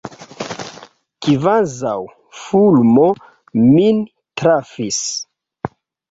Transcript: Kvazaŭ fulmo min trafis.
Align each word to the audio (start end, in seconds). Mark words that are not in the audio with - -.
Kvazaŭ 1.25 1.97
fulmo 2.43 3.05
min 3.65 3.99
trafis. 4.43 4.99